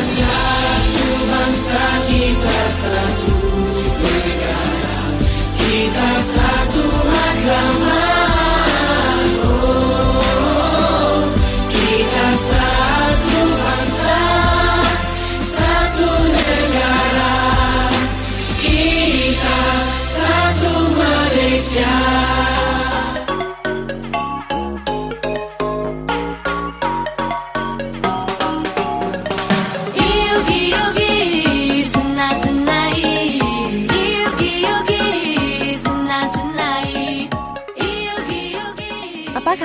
[0.00, 3.39] satu bangsa, kita satu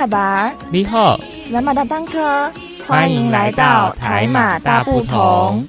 [0.06, 2.50] 巴，你好，斯拉马大当科，
[2.86, 5.66] 欢迎来到台马大不同。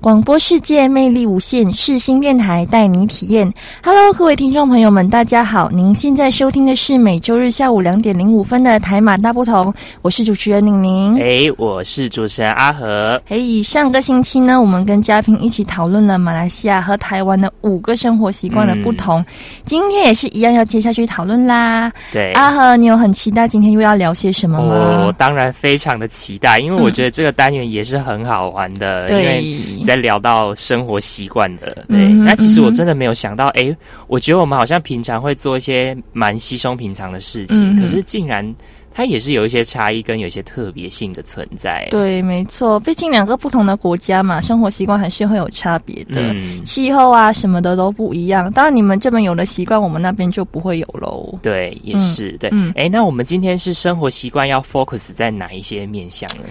[0.00, 3.52] 广播世界魅力无限，世新电台带你体验。
[3.82, 5.68] Hello，各位听众朋友们，大家好！
[5.72, 11.20] 您现在收听的是每周日下午两点零五分的台马大不同，我是主持人宁宁。
[11.20, 13.20] 哎，我是主持人阿和。
[13.26, 19.24] 嘿，上个星期呢，我们跟嘉宾一起讨论了马来西亚和台湾的五个生活习惯的不同。
[19.64, 21.92] 今天也是一样，要接下去讨论啦。
[22.12, 25.06] 对，阿和，你有很期待今天又要聊些什么吗？
[25.06, 31.84] 我当然非常的期待，因为我觉得这个单元也是很好玩的，因为对，在聊到生活习惯的。
[31.88, 33.74] 对，嗯那其实我真的没有想到，哎，
[34.06, 38.54] 我觉得我们好像平常会做一些蛮稀松平常的事情，嗯可是竟然
[38.92, 41.86] 它也是有一些差异跟有一些特别性的存在。
[41.90, 46.32] 对，没错，毕竟两个不同的国家嘛，生活习惯还是会有差别的。
[46.32, 51.38] 嗯，气候啊什么的都不一样，当然你们这边有的习惯，我们那边就不会有喽。
[51.42, 52.50] 对，也是、对。
[52.52, 56.44] 嗯哎，那我们今天是生活习惯要 focus 在哪一些面向呢？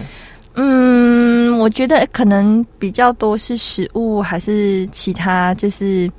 [0.60, 1.17] 嗯，
[1.58, 6.10] 我觉得可能比较多是食物，还是其他，就是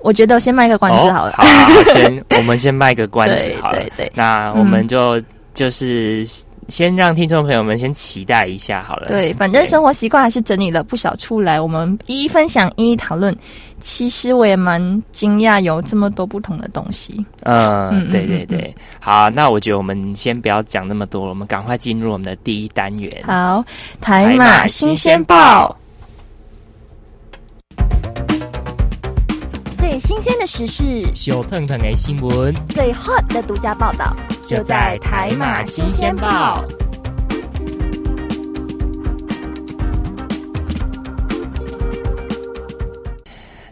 [0.00, 1.32] 我觉得先卖个关子好了。
[1.32, 3.76] 哦好好好先 我们先卖个关子对好了。
[3.78, 5.20] 对对那我们就、
[5.54, 6.24] 就是
[6.68, 9.06] 先让听众朋友们先期待一下好了。
[9.06, 13.34] 对，反正生活习惯还是整理了不少出来，我们一一分享，一一讨论。
[13.78, 17.24] 其实我也蛮惊讶，有这么多不同的东西。
[17.42, 23.12] 嗯，嗯对对对，好，那我觉得我们先不要讲那么多了，我们赶快进入我们的第一单元。
[23.24, 23.64] 好，
[24.00, 25.76] 台台马马新新鲜报，
[29.76, 36.64] 最新鲜的时事，小腾腾的新闻最 hot 的独家报道，就在台马新鲜报。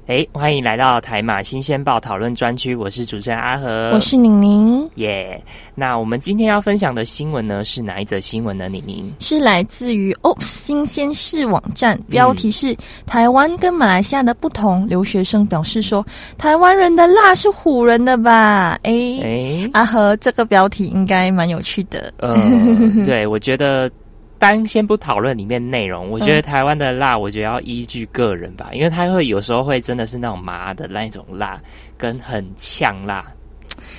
[0.06, 5.42] 哎，欢迎来到台马新鲜报讨论专区，我是主持人阿和，我是宁宁，耶。
[5.74, 8.68] 那我们今天要分享的新闻呢，是哪一则新闻呢？
[8.68, 12.76] 宁宁，是来自于 OPS 新鲜事网站，标题是、
[13.06, 14.86] 台湾跟马来西亚的不同。
[14.86, 18.78] 留学生表示说，台湾人的辣是唬人的吧？
[18.82, 18.92] 哎、
[19.22, 22.12] 哎，阿和，这个标题应该蛮有趣的。
[22.18, 22.36] 呃，
[23.06, 23.90] 对，我觉得
[24.38, 31.60] 单先不讨论里面内容，我觉得嗯台湾的辣，我觉得要依据个人吧，因为它会有时候会真的是那种麻的那一种辣，
[31.96, 33.24] 跟很呛辣。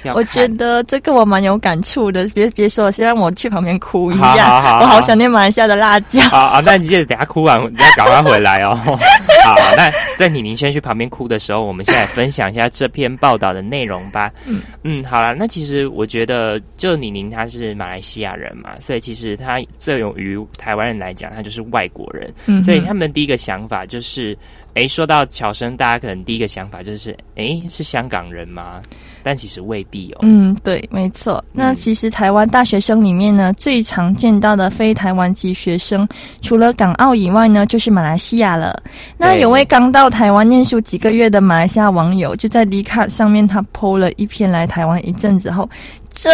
[0.07, 6.21] 要我看觉得这个我蛮有感触的，别别说了，先让我去旁边哭一下，好好好我好想念马来西亚的辣椒。
[6.23, 8.75] 好啊，那你记得等下哭完，你要赶快回来哦。
[9.45, 14.31] 好，那在你宁先去旁边哭的时候，我们先来分享一下这篇报道的内容吧。
[14.45, 24.37] 嗯嗯，好了，那其实我觉得，就李宁他是马来西亚人嘛，所以其实他对于台湾人来讲，他就是外国人，嗯所以他们第一个想法就是，
[24.73, 28.81] 哎，说到乔生，大家可能第一个想法就是，哎，是香港人吗？
[29.25, 30.19] 但其实未必哦。
[30.21, 31.43] 嗯，对，没错。
[31.51, 36.07] 那其实台湾大学生里面呢，最常见到的非台湾籍学生，
[36.43, 38.79] 除了港澳以外呢，就是马来西亚了。
[39.17, 45.67] 那有位刚到台湾念书几个月的马来西亚网友，就在 d 卡上面，他 PO 了一篇来台湾一阵子后，
[46.13, 46.31] 真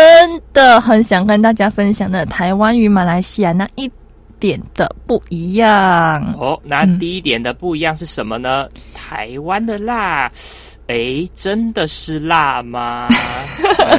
[0.52, 3.90] 的很想跟大家分享的台湾与马来西亚那一
[4.38, 6.36] 点的不一样。
[6.38, 8.68] 哦，那嗯第一点的不一样是什么呢？
[8.94, 10.32] 台湾的辣，
[10.92, 13.08] 诶，真的是辣吗？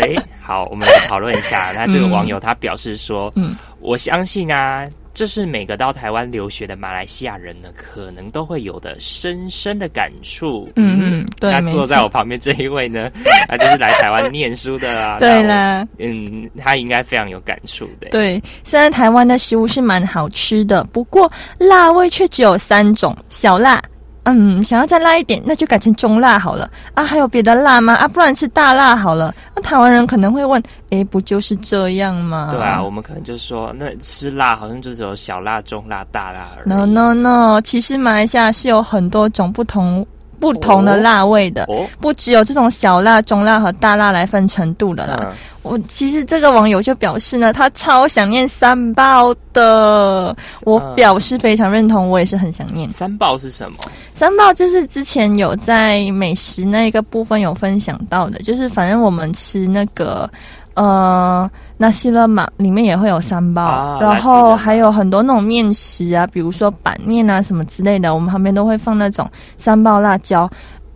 [0.00, 1.72] 诶， 好，我们来讨论一下。
[1.74, 10.70] 那这个网友他表示说，嗯我相信啊，这是每个到台湾留学的马来西亚人呢，可能都会有的深深的感触。
[10.76, 11.62] 嗯嗯，对，那。
[11.72, 13.10] 坐在我旁边这一位呢，
[13.48, 15.16] 那 就是来台湾念书的啊。
[15.20, 18.08] 对啦，嗯，他应该非常有感触的。
[18.10, 23.80] 对，虽然台湾的食物是蛮好吃的，不过辣味却只有三种：小辣。
[24.24, 27.02] 嗯，想要再辣一点，那就改成中辣好了啊。
[27.02, 27.94] 还有别的辣吗？
[27.94, 29.34] 啊，不然吃大辣好了。
[29.56, 32.48] 那台湾人可能会问：诶，不就是这样吗？
[32.52, 36.68] 对啊，我们可能就说，那吃辣好像就只有小辣、中辣、大辣而已。
[36.68, 40.06] No No No，其实马来西亚是有很多种不同
[40.42, 45.16] 不同的辣味的，哦，不只有这种小辣、中辣和大辣来分程度的啦。
[45.22, 50.36] 嗯，我其实这个网友就表示呢，他超想念三宝的。
[50.64, 52.90] 我嗯表示非常认同，我也是很想念。
[52.90, 53.78] 三宝是什么？
[54.14, 60.28] 三宝就是之前有在美食那个部分有分享到的，就是反正我们吃那个
[60.74, 69.28] 呃那西勒玛里面也会有三包，啊然后还有很多那种面食啊，比如说板面啊什么之类的，我们旁边都会放那种
[69.58, 70.48] 三包辣椒。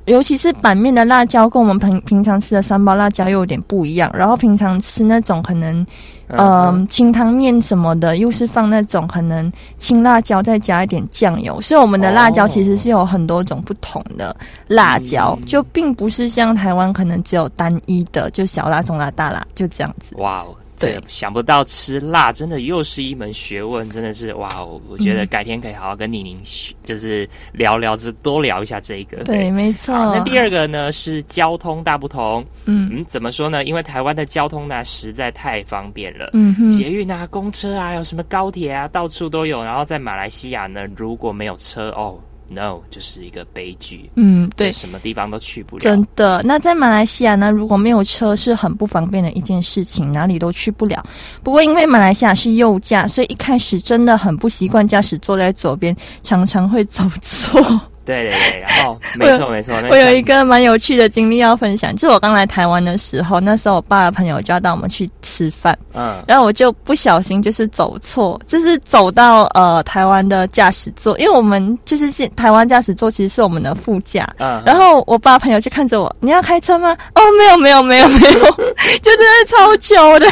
[0.06, 5.84] 尤其是板面的辣椒跟我们平平常吃的三包辣椒又有点不一样，然后平常吃那种可能
[6.28, 14.34] 嗯嗯，清汤面什么的，又是放那种可能青辣椒，再加一点酱油，所以我们的辣椒哦其实是有很多种不同的
[14.68, 15.44] 辣椒，嗯。
[15.44, 20.14] 就并不是像台湾可能只有单一的，就小辣、中辣、大辣，就这样子。
[20.18, 24.80] 哇哦，对想不到吃辣真的又是一门学问，真的是哇哦！
[24.88, 29.24] 我觉得嗯改天可以好好跟李宁学就是聊聊，这多聊一下这个。
[29.24, 29.94] 对，没错。
[29.94, 32.44] 那第二个呢是交通大不同。
[32.64, 33.64] 嗯嗯，怎么说呢？
[33.64, 36.30] 因为台湾的交通呢实在太方便了。
[36.32, 39.62] 嗯哼，捷运啊、公车啊，有什么高铁啊，到处都有。
[39.62, 44.10] 然后在马来西亚呢，如果没有车，哦，no，就是一个悲剧。
[44.14, 45.80] 嗯，对，什么地方都去不了。
[45.80, 51.04] 真的，那在马来西亚呢，如果没有车是很不方便的一件事情，哪里都去不了。
[51.42, 57.80] 不过因为马来西亚是右驾，所以一开始真的很不习惯驾驶坐在左边，常常会走错。
[58.06, 66.22] 对对对，然后 没错没错，我有一个蛮有趣的经历要分享，就是我刚来台湾的时候，那时候我爸的朋友就要带我们去吃饭，嗯。
[66.26, 76.96] 然后我就不小心就是走错，就是走到呃台湾的驾驶座，因为我们就是现台湾驾驶座其实是我们的副驾，嗯，然后我爸朋友就看着我，你要开车吗？
[77.14, 78.06] 哦，没有没有没有。
[78.06, 78.38] 没有，
[79.02, 80.26] 就真的超糗的。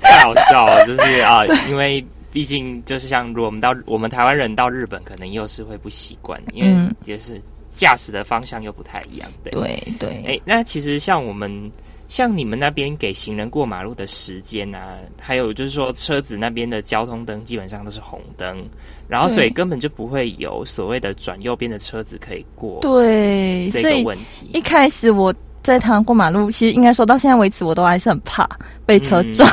[0.00, 7.40] 太好笑了，就是啊， 因为毕竟就是像如果我们到我们台湾人到日本，可能又是会不习惯，因为嗯就是
[7.74, 9.52] 驾驶的方向又不太一样，对。
[9.52, 11.70] 对对，哎，那其实像我们
[12.08, 18.64] 像你们那边给行人过马路的时间啊，还有就是说车子那边的交通灯基本上都是红灯，
[19.08, 24.50] 然后所以根本就不会有所谓的转右边的车子可以过对，这个问题。
[24.52, 28.48] 一开始我在台湾过马路，其实应该说到现在为止，我都还是很怕
[28.84, 29.48] 被车撞。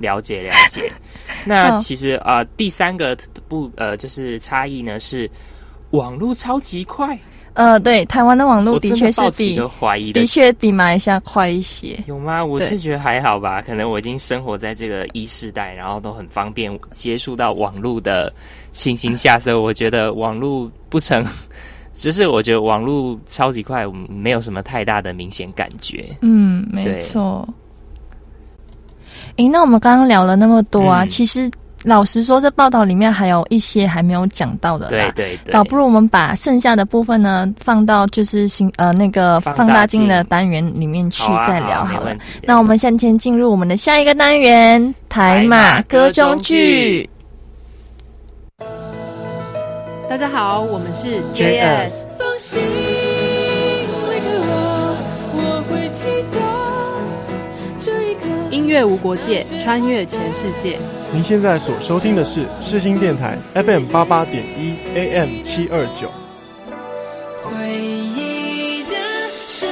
[0.00, 0.92] 了解了解。
[1.44, 3.16] 那嗯其实呃，第三个
[3.48, 5.30] 不呃，就是差异呢是
[5.90, 7.18] 网络超级快，
[7.52, 9.56] 呃，对，台湾的网络的确是比
[10.12, 11.98] 的确比马来西亚快一些。
[12.06, 12.44] 有吗？
[12.44, 18.32] 我是觉得还好吧，可能我已经生活在这个一世代，然后都很方便接触到网络的
[18.72, 21.24] 情形下，所以我觉得网络不成，
[21.94, 26.04] 只是我觉得网络超级快，没有什么太大的明显感觉。
[26.22, 27.48] 嗯，没错。
[29.36, 31.50] 诶，那我们刚刚聊了那么多啊，嗯其实
[31.84, 35.12] 老实说，这报道里面还有一些还没有讲到的啦。
[35.14, 42.16] 对对对，倒不如我们把剩下的部分呢放到就是新呃那个放大镜镜的单元里面去再聊好了。
[42.42, 47.10] 那我们先前进入我们的下一个单元——台马歌中剧。
[50.08, 54.96] 大家好，我们是 JS 放心离开我，
[55.34, 56.53] 我会记得。
[58.64, 60.78] 音乐无国界，穿越全世界。
[61.12, 66.10] 您现在所收听的是世新电台 FM 八八点一 AM 七二九。
[67.42, 68.96] 回忆的
[69.46, 69.68] 圣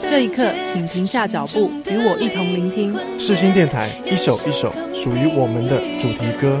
[0.00, 2.98] 诞这一刻，请停下脚步，与我一同聆听。
[3.20, 6.60] 世新电台一首一首属于我们的主题歌。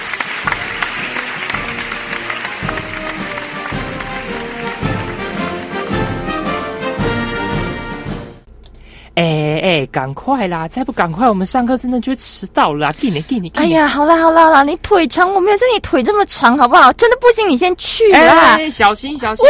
[10.01, 10.67] 赶快啦！
[10.67, 12.95] 再不赶快，我们上课真的就会迟到了啦！
[12.99, 16.91] 给你给你，哎呀，好啦好啦好啦，你腿长，我没有像你腿这么长，好不好？
[16.93, 18.55] 真的不行，你先去哎，啦。
[18.55, 19.45] 哎小心小心！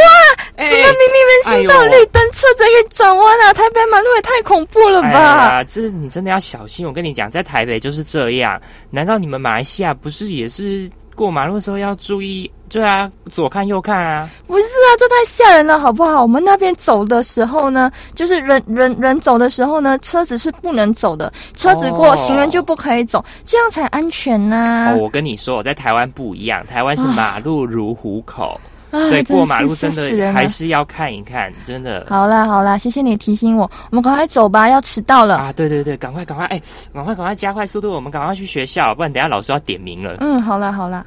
[0.56, 3.52] 哎怎么明明人行道绿灯，车子还可以转弯啊？
[3.54, 5.18] 台北马路也太恐怖了哎吧！
[5.20, 6.86] 呀，这你真的要小心！
[6.86, 8.60] 我跟你讲，在台北就是这样。
[8.90, 12.50] 难道你们马来西亚不是也是过马路的时候要注意？
[12.72, 14.26] 对啊，左看右看啊！
[14.46, 16.22] 不是啊，这太吓人了，好不好？
[16.22, 28.58] 我们那边走的时候呢，就是人人人走的时候呢，车子是不能走的，车子过，哦行人就不可以走，这样才安全呐、哦，我跟你说，我在台湾不一样，台湾是马路如虎口，
[28.90, 32.06] 啊所以过马路真真的还是要看一看，真的。
[32.08, 35.36] 好啦好啦，谢谢你提醒我，我们赶快走吧，要迟到了。
[35.36, 36.58] 啊，对对对，赶快赶快，哎，
[36.94, 40.16] 赶快赶快加快速度，我们赶快去学校，不然等下老师要点名了。
[40.20, 41.04] 嗯，好啦好啦。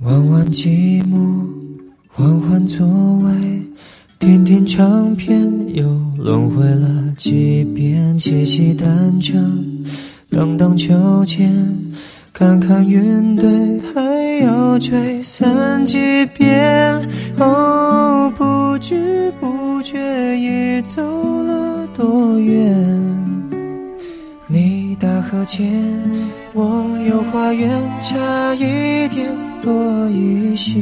[0.00, 1.46] 弯弯积木，
[2.08, 2.86] 缓缓座
[3.18, 3.30] 位，
[4.18, 5.84] 听听唱片，又
[6.16, 9.38] 轮回了几遍，骑骑单车，
[10.30, 11.52] 荡荡秋千，
[12.36, 13.48] 看看云堆，
[13.94, 16.92] 还要吹散几遍。
[17.38, 19.96] 哦，不知不觉
[20.36, 22.74] 已走了多远？
[24.48, 25.64] 你大河前，
[26.52, 27.70] 我有花园，
[28.02, 30.80] 差一点多一些。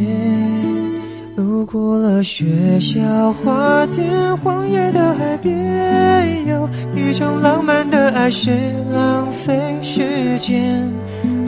[1.35, 8.51] 路过了学校花店，荒野的海边，有一种浪漫的爱是
[8.93, 10.93] 浪费时间，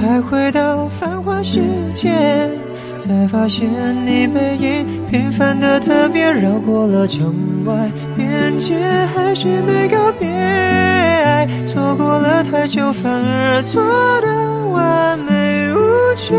[0.01, 1.61] 徘徊到繁华世
[1.93, 2.11] 界，
[2.97, 3.69] 才发现
[4.07, 7.35] 你背影平凡的特别，绕过了城
[7.67, 8.79] 外边界，
[9.15, 10.27] 还是没告别。
[10.27, 13.83] 爱错过了太久，反而错
[14.23, 15.79] 的完美无
[16.17, 16.35] 缺，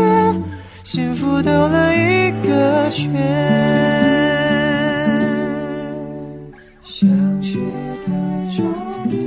[0.86, 3.12] 幸福兜了一个圈。
[6.84, 7.08] 想
[7.42, 7.58] 去
[8.02, 8.06] 的
[8.56, 8.64] 终
[9.10, 9.20] 点，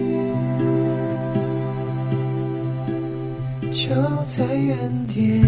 [3.74, 3.90] 就
[4.26, 5.44] 在原点。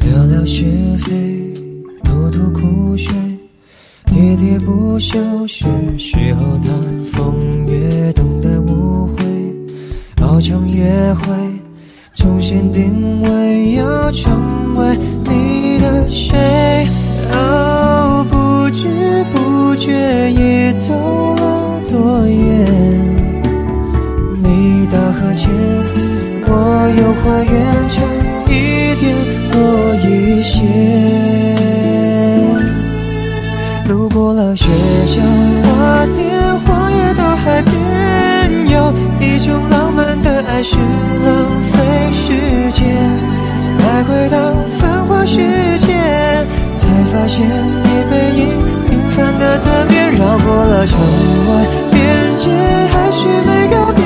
[0.00, 0.64] 聊聊是
[0.98, 1.54] 非，
[2.02, 3.14] 吐吐苦水。
[4.08, 5.64] 喋喋不休是
[5.96, 6.74] 时候谈
[7.12, 9.22] 风月，等待误会，
[10.22, 11.32] 熬成约会，
[12.14, 16.86] 重新定位，要成为你的谁？
[17.32, 20.92] 哦，不知不觉已走
[21.36, 22.66] 了多远？
[24.42, 25.50] 你大河前，
[26.46, 26.50] 我
[27.00, 27.52] 有花园，
[27.88, 28.02] 差
[28.46, 29.16] 一点
[29.50, 29.56] 多
[30.06, 30.60] 一些。
[33.88, 34.66] 路过了学
[35.06, 35.20] 校
[35.64, 36.28] 花店，
[36.66, 37.72] 荒野到海边，
[38.70, 40.30] 有一种浪漫的
[40.62, 41.74] 还是浪费
[42.12, 42.30] 时
[42.70, 42.86] 间，
[43.80, 45.40] 徘徊到繁华世
[45.80, 45.88] 界，
[46.70, 48.46] 才发现你背影
[48.88, 52.48] 平凡的特别，绕过了城外边界，
[52.92, 54.04] 还是没告别，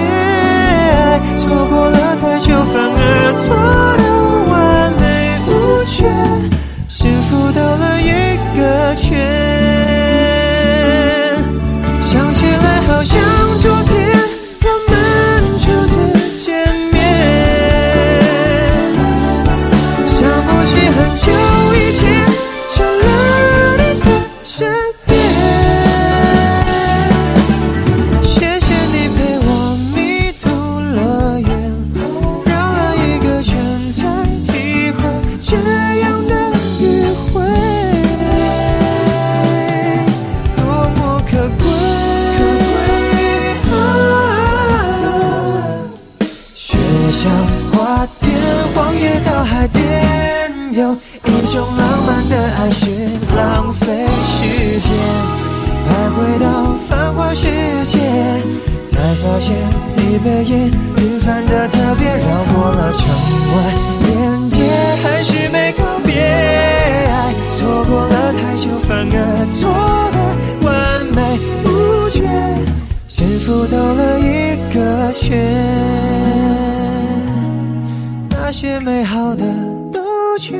[78.58, 79.44] 些美好的
[79.92, 80.00] 兜
[80.38, 80.58] 圈，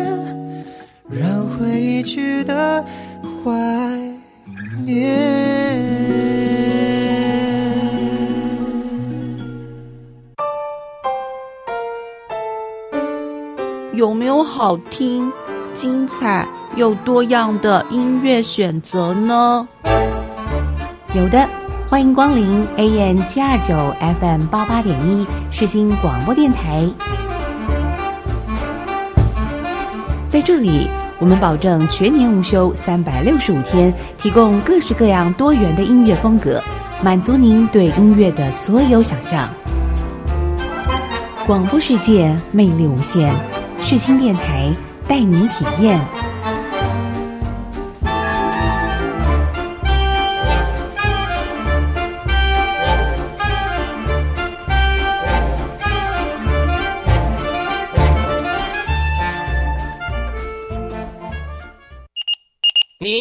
[1.08, 2.84] 让回忆值得
[3.42, 3.50] 怀
[4.84, 5.16] 念。
[13.94, 15.32] 有没有好听、
[15.72, 19.66] 精彩又多样的音乐选择呢？
[21.14, 21.48] 有的，
[21.88, 23.74] 欢迎光临 AM 七二九
[24.20, 26.86] FM 八八点一世新广播电台。
[30.36, 30.86] 在这里，
[31.18, 36.62] 我们保证全年无休，三百六十五天，提供各式各样多元的音乐风格，
[37.02, 39.48] 满足您对音乐的所有想象。
[41.46, 43.34] 广播世界魅力无限，
[43.80, 44.70] 视听电台
[45.08, 45.98] 带你体验。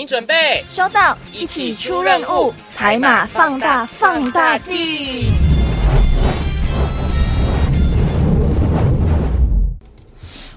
[0.06, 5.45] 您准备收到，一起出任务，海马放大放大镜。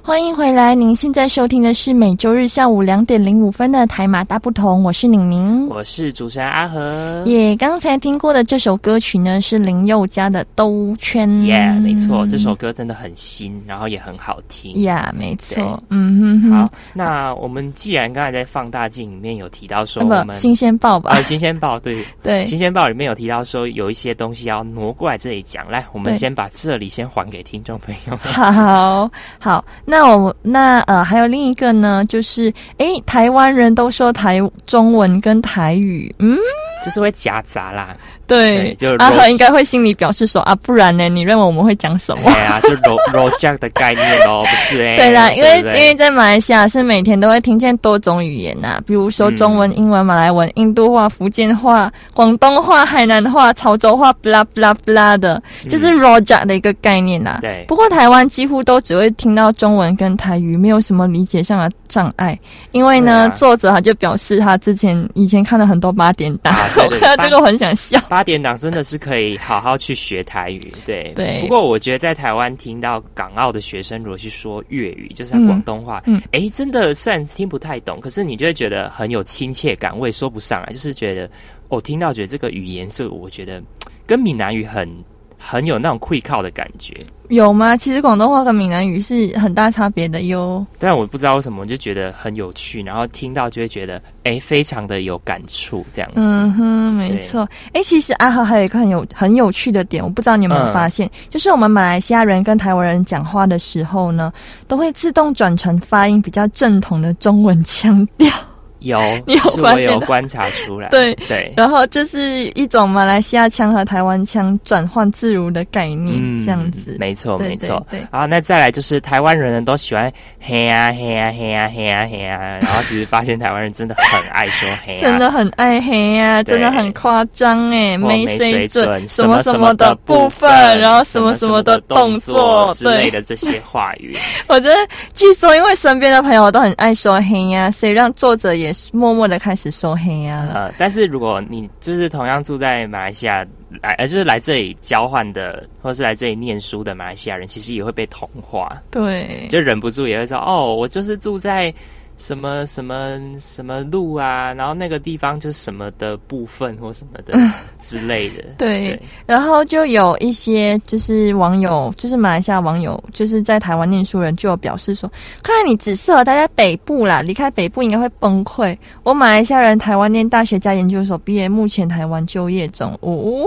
[0.08, 5.68] 欢迎回来，您现在收听的是每周日下午两点零五分的台马大不同，我是宁宁。
[5.68, 7.22] 我是主持人阿和。
[7.26, 11.28] 耶刚才听过的这首歌曲呢，是林宥嘉的《兜圈》。
[11.42, 14.74] 耶没错，这首歌真的很新，然后也很好听。
[14.82, 16.52] 呀没错，嗯哼哼。
[16.52, 21.22] 好，那我们既然刚才在放大镜里面有提到说，我们啊，新鲜报吧呃，。
[21.22, 28.32] 新鲜报对对新鲜报里面有提到说有一些东西要挪过来这里讲，来，我们先把这里先还给听众朋友们。
[28.32, 36.38] 好好，那那我那呃还有另一个呢，就是诶，台湾人都说台中文跟台语，嗯，
[36.84, 37.96] 就是会夹杂啦，
[38.28, 41.08] 对，就是阿和应该会心里表示说啊，不然呢？
[41.08, 42.30] 你认为我们会讲什么？
[42.30, 57.38] 对啊，就 ro ro jack 的概念哦，不是哎、对啦，因为因为在马来西亚是每天都会听见多种语言呐、比如说中文、英文、马来文、印度话、福建话、广东话、海南话、潮州话，blah blah blah 的，就是 Roja 的一个概念啦。
[57.40, 62.38] 对不过台湾几乎都只会听到中文跟台语，没有什么理解上的障碍。
[62.72, 67.98] 因为呢，啊作者他就表示他之前以前看了很多八点档，啊对对 我看到这个我很想笑。
[68.18, 71.12] 八点档真的是可以好好去学台语，对。
[71.14, 71.40] 对。
[71.42, 81.30] 不过我觉得在台湾听到港澳的学生如果去说粤语，就是嗯广东话，嗯哎、真的虽然听不太懂，可是你就会觉得很有亲切感，我也说不上来，就是觉得
[81.68, 83.62] 我、听到觉得这个语言是我觉得
[84.04, 84.92] 跟闽南语很
[85.38, 86.94] 很有那种会靠的感觉。
[87.28, 87.76] 有吗？
[87.76, 90.66] 其实广东话跟闽南语是很大差别的哟。
[90.78, 96.14] 但我不知道为什么，我就觉得很有趣，然后听到就会觉得，哎、非常的有感触，这样子。
[96.16, 97.46] 嗯哼，没错。
[97.74, 104.32] 哎，其实阿和还有一个很有很有趣的点，我不知道你有没有嗯发现，就是我们马来西亚人跟台湾人讲话的时候呢，
[104.66, 108.32] 都会自动转成发音比较正统的中文腔调。
[108.80, 116.96] 有， 你有我发现有观察出来， 对对，然后就是一种马来西亚腔和台湾腔转换自如的概念，嗯这样子。
[116.98, 117.84] 没错，没错。
[117.90, 118.06] 对对。
[118.10, 130.48] 好，那再来就是台湾人呢都喜欢嘿呀嘿呀嘿呀嘿呀嘿呀， 然后其实发现台湾人真的很爱说嘿呀，真的很爱嘿呀、对真的很夸张哎，没水水准，什什么什么的部分，
[130.80, 134.76] 然后什么什么的动作，之类对，的这些话语，我觉得，
[135.14, 140.54] 据说因为身边的朋友都很爱说嘿呀、所以让作者也是默默的开始收黑呀、了。
[140.54, 143.46] 呃，但是如果你就是同样住在马来西亚
[143.82, 151.72] 来，呃，就是来这里交换的，或是来这里念书的马来西亚人，其实也会被同化，对，就忍不住也会说，哦，我就是住在
[152.18, 157.38] 什么什么什么路啊，然后那个地方就是什么的部分或什么的
[157.80, 158.44] 之类的。
[158.58, 165.10] 对，然后就有一些就是网友，就是马来西亚网友，就是在台湾念书人就有表示说，
[165.42, 168.76] 看来你只适合待在北部啦，离开北部应该会崩溃。
[169.04, 172.92] 我马来西亚人台湾念大学加研究所毕业，目前台湾就业中。
[173.00, 173.44] 哦，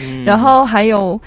[0.00, 1.20] 嗯然后还有。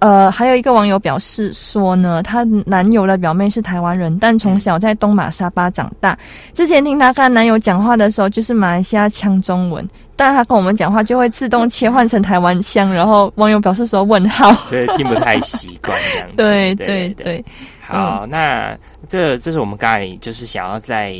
[0.00, 6.18] 呃，还有一个网友表示说呢，她男友的表妹是台湾人，但从小在东马沙巴长大。
[6.52, 9.86] 之前听她跟男友讲话的时候，就是马来西亚腔中文，
[10.16, 12.92] 但她跟我们讲话就会自动切换成台湾腔。
[12.92, 16.36] 然后网友表示说问号， 所以听不太习惯这样子。
[16.36, 17.44] 对对对
[17.80, 18.76] 好，那
[19.08, 21.14] 这这是我们刚才就是想要在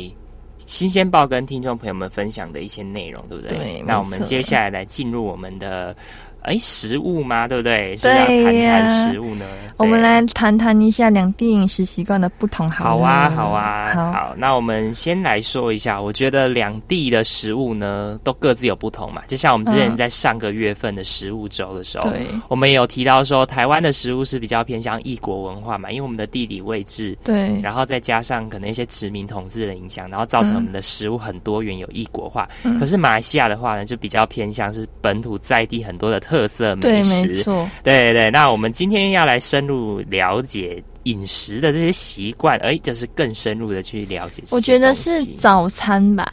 [0.65, 3.57] 新鲜报跟听众朋友们分享的一些内容，对不对？
[3.57, 5.93] 对那我们接下来来进入我们的
[6.41, 7.47] 哎食物吗？
[7.47, 7.95] 对不对？
[7.97, 9.45] 是要对谈呀谈食物呢？
[9.77, 12.89] 我们来谈谈一下两地饮食习惯的不同好了。
[12.91, 19.21] 好啊，好啊，好那我们先来说一下，我觉得两地的食物呢，都各自有不同嘛。
[19.27, 32.47] 就像我们之前嗯在上个月份的食物周的时候，对我们也有提到说，台湾的食物是比较偏向异国文化嘛，因为我们的地理位置，对然后再加上可能一些殖民统治的影响，然后造成嗯我们的食物很多元，有异国化。
[32.63, 37.27] 嗯可是马来西亚的话呢，就比较偏向是本土在地很多的特色美对，食。
[37.27, 37.69] 没错。
[37.83, 44.43] 对对对，那我们今天要来深入了解饮食的这些习惯，哎，就是更深入的去了解。
[44.51, 46.31] 我觉得是早餐吧，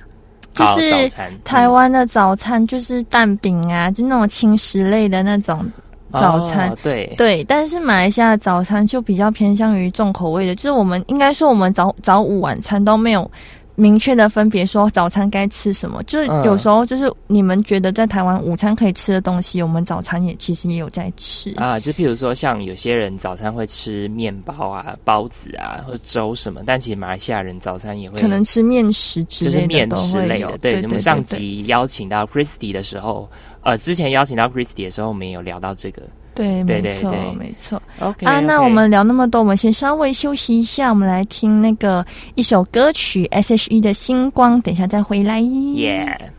[0.53, 1.09] 就是
[1.45, 5.65] 台湾的早餐就是蛋饼啊，就那种轻食类的那种
[6.13, 6.71] 早餐。
[6.71, 13.31] 哦对对，但是马来西亚的早餐就比较偏向于重口味的，就是我们应该说我们早早午晚餐都没有。
[13.81, 21.55] 明确的分别说早餐该吃什么，就是嗯有时候就是你们觉得在台湾午餐可以吃的东西，我们早餐也其实也有在吃。
[21.55, 29.95] 啊，就譬如说，像有些人早餐会吃面包啊、包子啊，或者粥什么，但其实马来西亚人早餐也会可能吃面食之类的就是面。
[29.95, 30.47] 食类的。
[30.47, 33.31] 我们对对对对上集邀请到 Christy 的时候，
[33.63, 36.03] 呃，之前邀请到 Christy 的时候，我们也有聊到这个。
[36.39, 37.83] 对，没错，没错。
[37.99, 45.41] OK 啊，那我们聊那么多，我们先稍微休息一下，我们来听那个一首歌曲 S.H.E 的《星光》，等一下再回来。
[45.41, 46.31] 耶。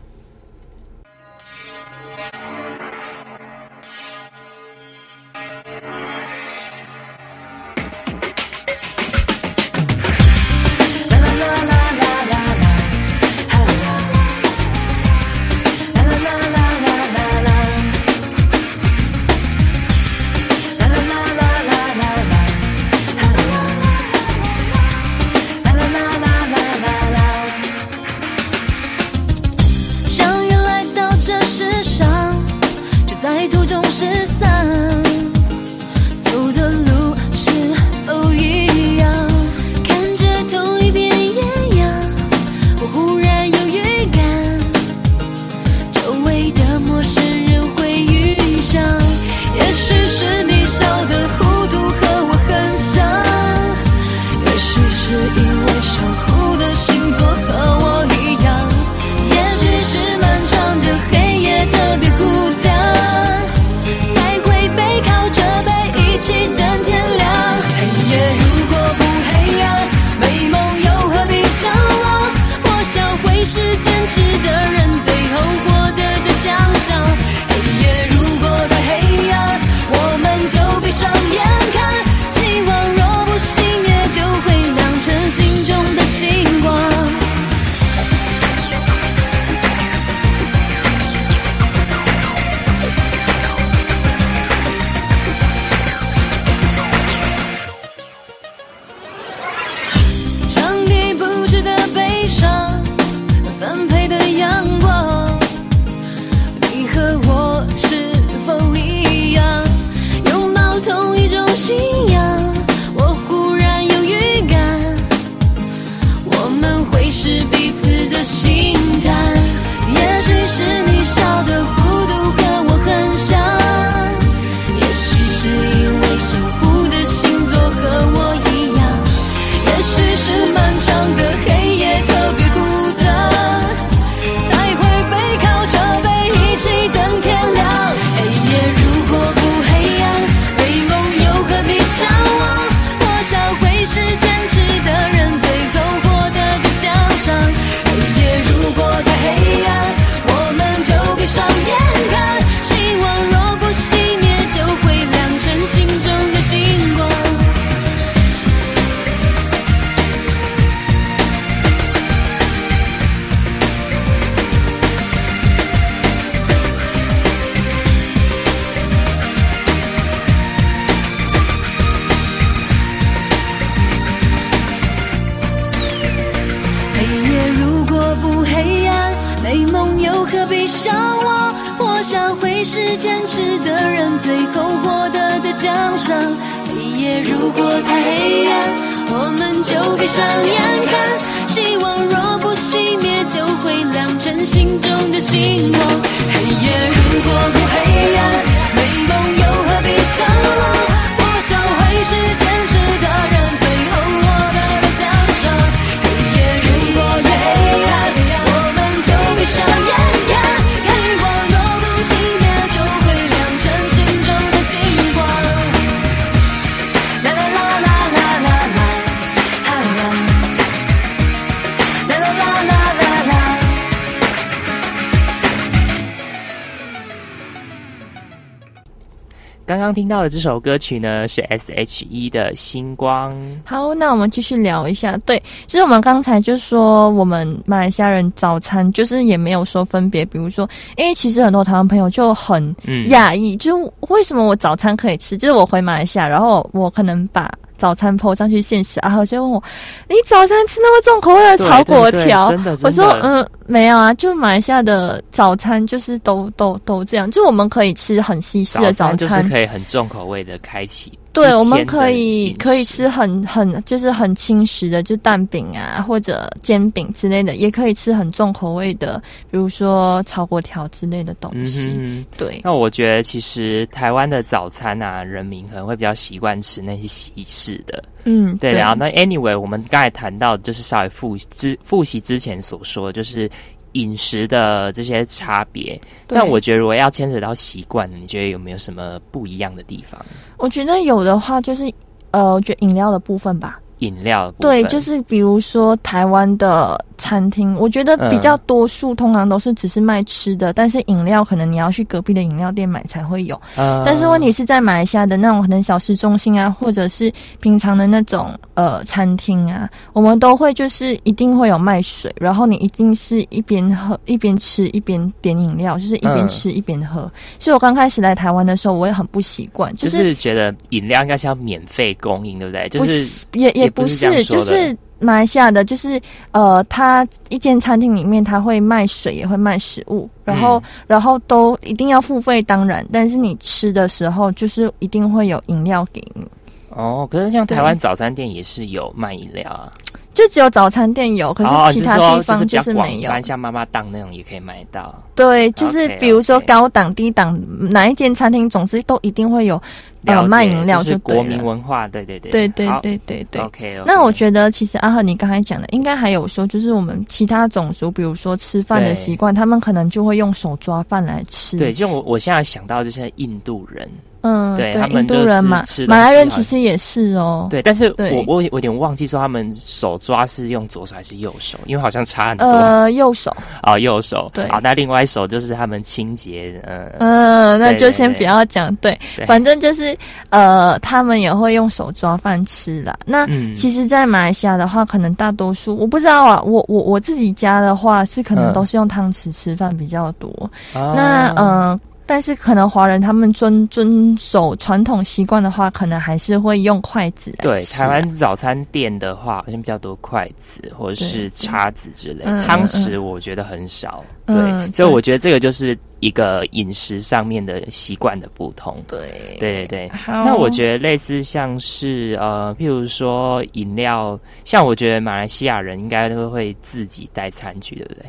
[230.10, 233.32] 到的这首歌曲呢，是 S.H.E 的《星光》。
[233.64, 235.16] 好，那我们继续聊一下。
[235.24, 245.36] 对，其实我们刚才就说，我们马来西亚人早餐就是也没有说分别，比如说，因为其实很多台湾朋友就很嗯讶异，就是为什么我早餐可以吃？
[245.36, 247.48] 就是我回马来西亚，然后我可能把
[247.80, 249.62] 早餐 PO 上去现实，然后就问我，
[250.06, 252.48] 你早餐吃那么重口味的炒粿条？
[252.50, 261.18] 对对对真的我说，嗯，没有啊，就马来西亚的早餐就是都都都这样，就我们可以吃很西式的早餐餐，就是可以很重口味的开启。
[261.32, 272.24] 对，我们可以可以吃很很就是很轻食的，就蛋饼啊或者煎饼之类的，也可以吃很重口味的，比如说炒粿条之类的东嗯西。
[272.36, 278.02] 对，那我觉得其实台湾的早餐啊，人民可能会比较习惯吃那些西式的。
[278.24, 283.48] 嗯，对，然后那 anyway，我们刚才谈到，就是稍微复之复习之前所说的，就是
[283.92, 286.00] 饮食的这些差别。
[286.26, 290.20] 但我觉得如果要牵扯到习惯，你觉得有没有什么不一样的地方？
[290.56, 291.92] 我觉得有的话就是
[292.30, 293.80] 呃，我觉得饮料的部分吧。
[294.00, 303.60] 饮料的对，就是比如说台湾的餐厅，我觉得比较嗯多数通常都是只是卖吃的，但是饮料可能你要去隔壁的饮料店买才会有。
[303.76, 317.30] 嗯但是问题是在马来西亚的那种可能小市中心啊，或者是平常的那种呃餐厅啊，我们都会就是一定会有卖水，然后你一定是一边喝一边吃一边点饮料，就是一边嗯吃一边喝。
[317.58, 322.88] 所以我刚开始来台湾的时候，我也很不习惯，就是是觉得饮料应该是要免费供应，对不对？
[322.88, 326.20] 就是也也不不是就是马来西亚的，就是
[326.52, 330.82] 呃，他一间餐厅里面，他会卖水，也会卖食物，然后、嗯。
[331.06, 336.46] 然后都一定要付费，当然，但是你吃的时候，就是一定会有饮料给你，
[336.90, 339.92] 哦，可是像台湾早餐店也是有卖饮料啊，
[340.34, 343.30] 就只有早餐店有，可哦，是其他地方就是没有。
[343.30, 345.14] 泛，像妈妈档那种也可以买到。
[345.34, 349.80] 对，就是比如说高档、低档，哪一间餐厅，总之都一定会有
[350.24, 351.62] 呃卖饮料就是国民。
[351.64, 353.62] 文化，对对对，对对对对对。
[353.62, 361.78] OK，那我觉得，其实阿和你刚才讲的，应该还有说，就是我们其他种族，比如说吃饭的习惯，他们可能就会用手抓饭来吃。
[361.78, 364.10] 对，，就我我现在想到就是印度人，
[364.42, 367.66] 嗯，对，对他们就是吃，马来人其实也是哦。
[367.70, 372.66] 对，但是我我我有点忘记说他们手抓是用左手还是右手，因为好像差很多。
[372.66, 374.50] 呃，右手， 哦，右手。
[374.54, 378.94] 对好，那另外一手就是他们清洁，呃，嗯，那就先不要讲。
[378.96, 380.16] 对，对反正就是
[380.48, 383.16] 呃，他们也会用手抓饭吃啦。
[383.26, 390.50] 那嗯其实，在马来西亚的话，可能大多数我不知道啊，我我我自己家的话是可能嗯都是用汤匙吃饭比较多。
[390.94, 404.24] 啊那呃，但是可能华人他们遵遵守传统习惯的话，可能还是会用筷子来对，台湾早餐店的话，好像比较多筷子或者是叉子之类嗯，汤嗯匙我觉得很少。
[404.46, 409.02] 嗯对，所以我觉得这个就是一个饮食上面的习惯的不同。
[409.08, 409.18] 对
[409.58, 418.24] 对对对，那我觉得类似像是呃，譬如说饮料，像我觉得马来西亚人应该都会自己带餐具，对不对？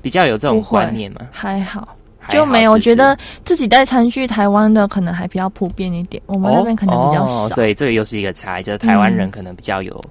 [0.00, 1.20] 比较有这种观念吗？
[1.32, 1.95] 还好。
[2.26, 7.44] 还就没有，觉得自己带餐具，台湾的可能还比较普遍一点，我们那边可能比较少。
[7.44, 10.04] 哦，所以这个又是一个差异，就是台湾人嗯可能比较有，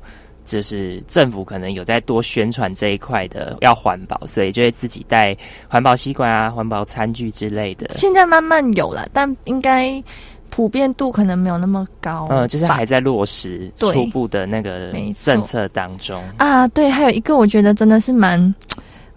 [0.46, 5.36] 就是政府可能有在多宣传这一块的要环保，所以就会自己带
[5.68, 7.90] 环保吸管啊、环保餐具之类的。
[7.92, 10.02] 现在慢慢有了，但应该
[10.50, 12.28] 普遍度可能没有那么高。
[12.30, 16.24] 嗯，就是还在落实初步的那个政策当中。
[16.38, 18.56] 啊，对，还有一个我觉得真的是蛮，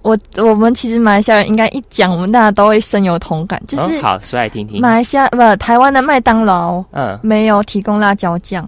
[0.03, 4.81] 我我们其实马来西亚人应该一讲，我们大家都会深有同感，就是嗯好说来听听。
[4.81, 8.67] 马来西亚不台湾的麦当劳嗯，没有提供辣椒酱，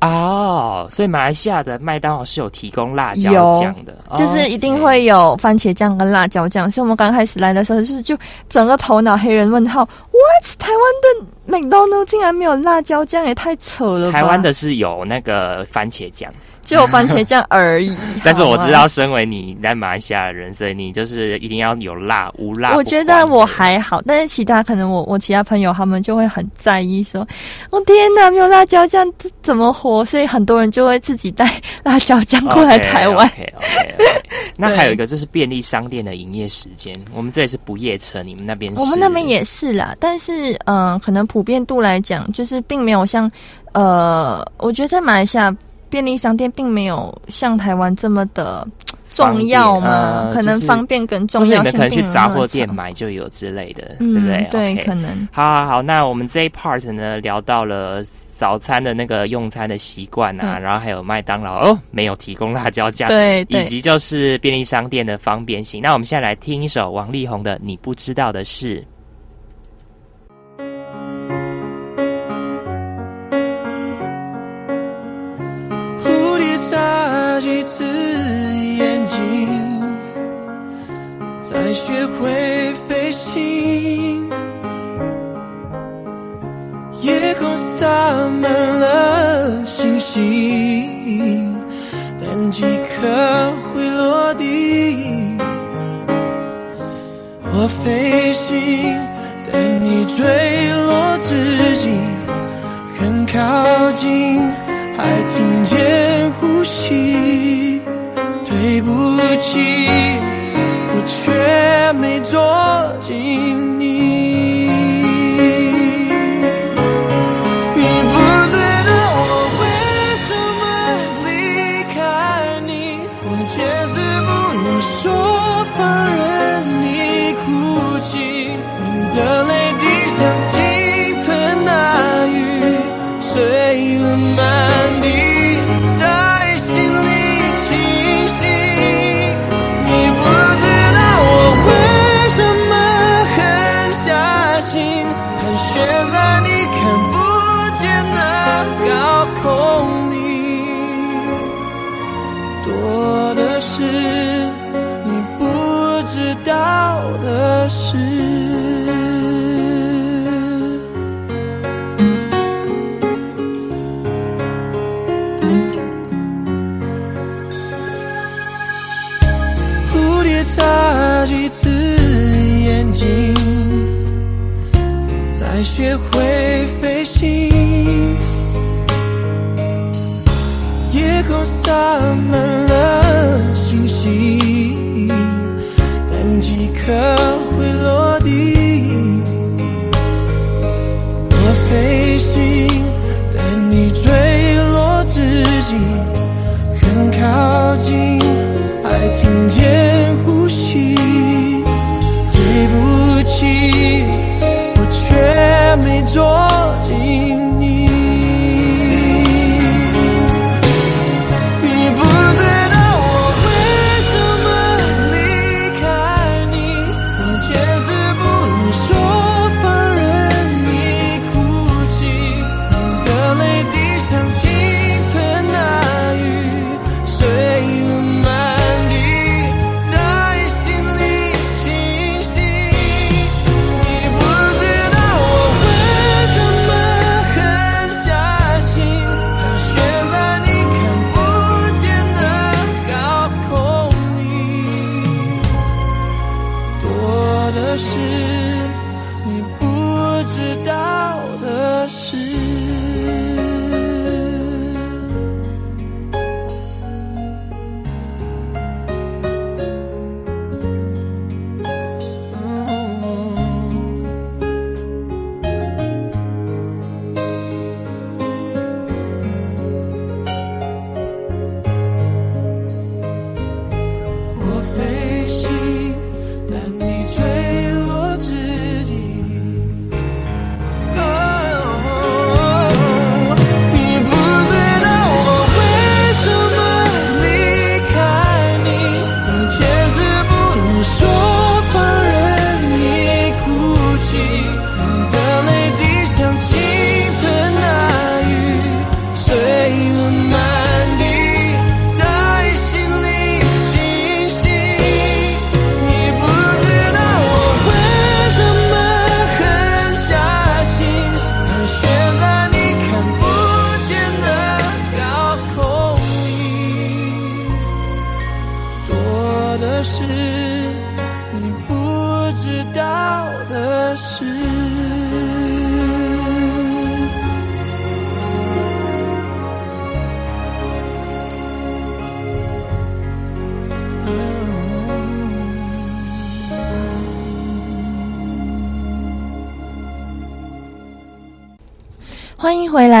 [0.00, 6.70] 哦，所以马来西亚的麦当劳是有提供辣椒有酱的，就是一定哦会有番茄酱跟辣椒酱。
[6.70, 8.16] 所以我们刚开始来的时候，就是就
[8.48, 10.58] 整个头脑黑人问号，what？
[10.58, 14.20] 台湾的 McDonald 竟然没有辣椒酱，也太扯了吧！
[14.20, 16.30] 台湾的是有那个番茄酱，
[16.68, 17.96] 只有番茄酱而已。
[18.22, 22.74] 但是我知道，身为你在马来西亚的人，所以你就是一定要有辣，无辣。
[22.74, 27.26] 我觉得我还好，但是其他可能我我其他朋友他们就会很在意说，
[27.70, 30.04] 我、天哪，没有辣椒酱这怎么活？
[30.04, 31.50] 所以很多人就会自己带
[31.84, 33.30] 辣椒酱过来台湾。
[34.54, 38.80] 那还有一个就是便利商店的营业时间，我们这里是不夜城，你们那边是？
[38.80, 43.30] 我们那边也是啦，但是嗯、呃可能普遍度来讲，就是并没有像
[43.72, 45.54] 呃，我觉得在马来西亚
[45.90, 48.66] 便利商店并没有像台湾这么的
[49.10, 54.48] 重要嘛，呃可能方便跟重要是你们可能去杂货店买就有之类的，嗯对不对？
[54.50, 65.80] 对可能好好好，那我们这一 part 呢，聊到了早餐的那个用餐的习惯啊，嗯然后还有麦当劳哦，没有提供辣椒酱，对对以及就是便利商店的方便性。
[65.82, 68.80] 那我们现在来听一首王力宏的《你不知道的事》。
[77.40, 79.48] 几次眼睛，
[81.42, 84.28] 才学会飞行。
[87.00, 87.86] 夜空洒
[88.40, 91.54] 满了星星，
[92.20, 95.38] 但几颗会落地。
[97.54, 98.98] 我飞行，
[99.50, 100.24] 带你坠
[100.86, 101.88] 落之际，
[102.98, 104.40] 很靠近，
[104.98, 107.80] 还听见呼吸。
[108.44, 109.60] 对不起，
[110.92, 113.86] 我却没捉紧你。
[113.88, 114.27] 你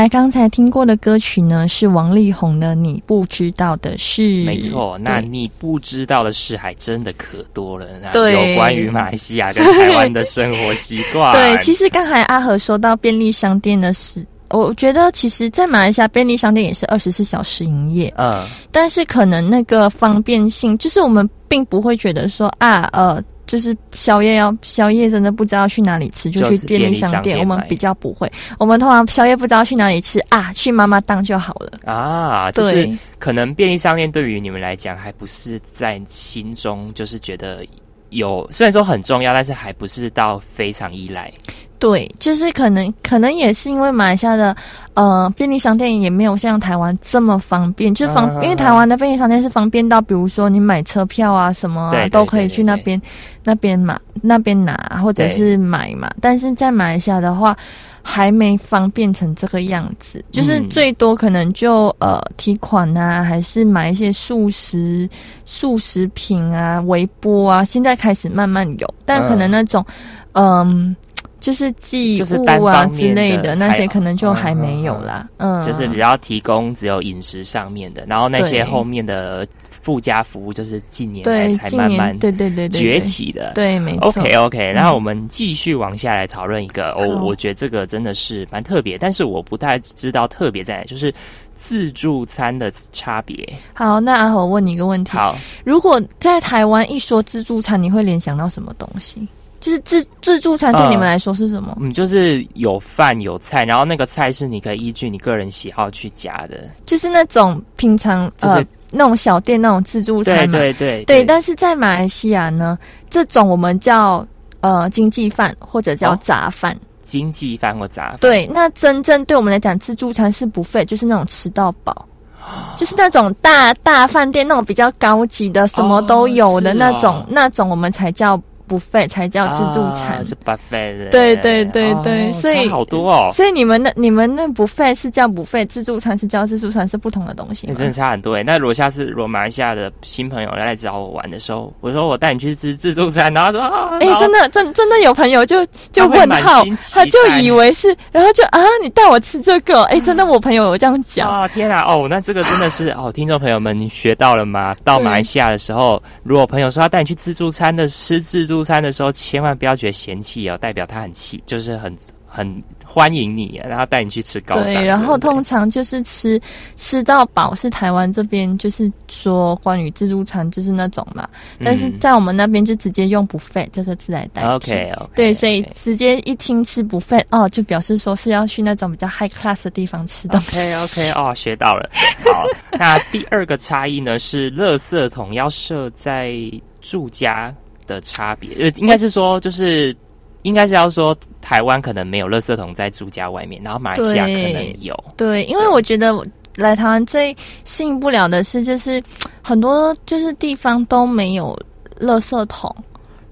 [0.08, 0.18] 来。
[0.18, 4.22] 刚才听过的歌曲呢，是王力宏的《你不知道的事》。
[4.44, 7.86] 没错，那你不知道的事还真的可多了。
[8.02, 11.32] 那对有关于马来西亚跟台湾的生活习惯。
[11.36, 23.22] 对，其实刚才阿和说到便利商店的事，我觉得其实，在马来西亚便利商店也是二十四小时营业，嗯，但是可能那个方便性，就是我们并不会觉得说啊，呃。
[23.48, 31.72] 就是宵夜要宵夜，真的不知道去哪里吃，就就是去便利商店我们比较不会，我们通常宵夜不知道去哪里吃啊，去妈妈档就好了。
[31.84, 37.66] 啊，就是对可能便利商店对于你们来讲，还不是在心中就是觉得
[38.10, 41.32] 有，虽然说很重要，但是还不是到非常依赖。
[41.78, 44.54] 对，就是可能可能也是因为马来西亚的
[44.94, 53.00] 呃便利商店也没有像台湾这么方便，就方、嗯因为台湾的便利商店是方便到，比如说你买车票啊什么都可以去那边
[53.44, 57.56] 那边买那边拿或者是买嘛，但是在马来西亚的话。
[58.00, 60.68] 还没方便成这个样子，就是嗯。
[60.70, 65.06] 最多可能就、呃提款啊，还是买一些素食
[65.44, 69.50] 素食品啊、微波啊，现在开始慢慢有，但可能嗯。
[69.50, 69.84] 那种
[70.32, 70.96] 嗯。
[71.40, 75.28] 就是寄就是物啊单方面之类的的那些，可能就还没有啦。
[75.36, 83.52] 嗯，就是比较提供只有饮食上面的，然后那些后面的附加服务就是近年来，才慢慢对对对对崛起的。
[83.54, 84.08] 对，没错。
[84.08, 91.14] OK OK，然后我们继续往下来讨论一个，哦，我觉得这个真的是蛮特别，但是我不太知道特别在哪，就是
[91.54, 93.48] 自助餐的差别。
[93.72, 99.26] 好，那阿和我问你一个问题：好，如果在台湾一说自助餐，你会联想到什么东西？
[99.60, 101.76] 就是自自助餐对你们来说是什么？
[101.80, 110.58] 嗯，就是有饭有菜，然后那个菜是你可以依据你个人喜好去加的，就是那种平常就是呃那种小店那种自助餐嘛。
[110.58, 112.78] 对对对，但是在马来西亚呢，
[113.10, 114.26] 这种我们叫
[114.60, 116.76] 呃经济饭或者叫哦杂饭。
[117.02, 122.06] 经济饭或杂饭，对，那真正对我们来讲，自助餐是不费，就是那种吃到饱。
[122.76, 130.18] 就是那种大大饭店那种比较高级的，什么都有的那种，哦那种我们才叫不费，才叫自助餐。
[130.18, 133.30] 啊是 buffet 的，对对对对，哦所以差好多哦。
[133.32, 138.42] 所以你们那你们那不费是叫不费，自助餐是叫自助餐，是不同的东西真的差很多哎。
[138.42, 146.62] 那如果下次如果马来西亚的新朋友来找我玩的时候，我说我带你去吃自助餐，然后他说啊，哎、真的，真真的有朋友就就问号
[146.92, 154.74] 他就以为是，然后就啊，你带我吃这个，哎、真的我朋友有这样讲，啊天啊哦，那这个真的是哦，听众朋友们，你学到了吗？
[154.84, 161.96] 到马来西亚的时候，如果朋友说要带你去自助餐的吃自助餐的时候，千万不要觉得嫌弃哦，代表他很气，就是很
[162.26, 164.64] 很欢迎你，然后带你去吃高档。
[164.64, 166.40] 对，然后通常就是吃
[166.76, 171.26] 吃到饱，是台湾这边就是说关于自助餐就是那种嘛，
[171.64, 174.48] 但是在我们那边就直接用 buffet 这个字来代替。
[174.48, 180.58] OK 对，所以直接一听吃 buffet 哦，就表示说是要去那种比较 high class 的地方吃东西。
[180.58, 181.88] OK OK 哦，学到了。
[182.24, 186.34] 好，那第二个差异呢是，垃圾桶要设在
[186.80, 187.54] 住家
[187.88, 189.96] 的差别，呃，应该是说就是。
[190.42, 194.96] 应该是要说，台湾可能没有垃圾桶在住家外面，然后马来西亚可能有。
[195.16, 196.14] 对，因为我觉得
[196.54, 199.02] 来台湾最吸引不了的是，就是
[199.42, 201.58] 很多就是地方都没有
[202.00, 202.74] 垃圾桶。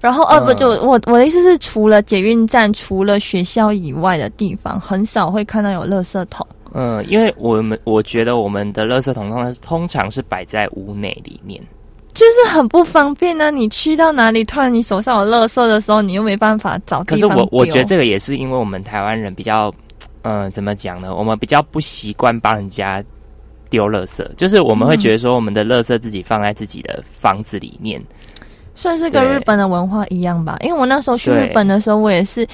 [0.01, 6.45] 然后，呃，不，就嗯我我的意思是，除了捷运站、除了学校以外的地方，很少会看到有垃圾桶。
[6.73, 11.59] 嗯，因为我们我觉得我们的垃圾桶通常通常是摆在屋内里面，
[12.17, 19.71] 就是很不方便呢、你去到哪里，突然你手上有垃圾的时候，你又没办法找可是地方丢我我觉得这个也是因为我们台湾人比较，
[20.23, 21.13] 嗯、怎么讲呢？
[21.13, 23.03] 我们比较不习惯帮人家
[23.69, 28.01] 丢垃圾，就是我们会嗯觉得说我们的垃圾自己放在自己的房子里面。
[28.73, 30.57] 算是跟日本的文化一样吧。
[30.61, 32.47] 因为我那时候去日本的时候，我也是，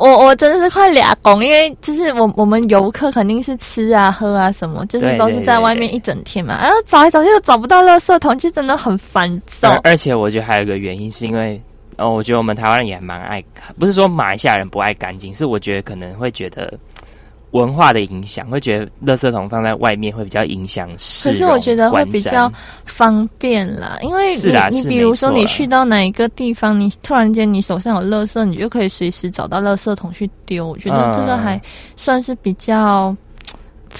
[0.00, 9.78] 我我真的是快俩拱，因为就是我我们游客肯定是吃啊喝啊什么，就是都是在外面一整天嘛，然后找来找去又找不到垃圾桶，就真的很烦躁。
[9.84, 11.60] 而且我觉得还有一个原因是因为，
[11.98, 13.44] 哦，我觉得我们台湾人也蛮爱，
[13.78, 16.72] 不是说马来西亚人不爱干净，是我觉得可能会觉得
[17.52, 22.52] 文化的影响，会觉得垃圾桶放在外面会比较影响市可是我觉得会比较
[22.84, 30.68] 方便啦，因为是你你比如说你去到哪一个地方，你突然间你手上有垃圾，你就可以随时找到垃圾桶去丢。
[30.68, 31.62] 我觉得这个嗯还
[31.96, 33.14] 算是比较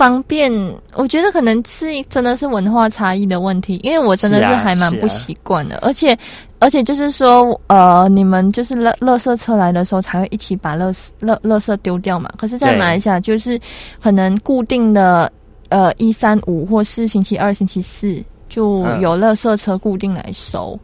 [0.01, 0.51] 方便。
[0.95, 6.17] 我觉得可能是真的是文化差异的问题，因为我真的是还蛮不习惯的，而且
[6.59, 12.31] 而且就是说，呃，你们就是垃垃圾车来的时候才会一起把垃圾垃垃圾丢掉嘛。
[12.39, 13.61] 可是，在对马来西亚就是
[14.03, 15.31] 可能固定的
[15.69, 20.79] 呃一三五或是星期二、星期四就嗯有垃圾车固定来收，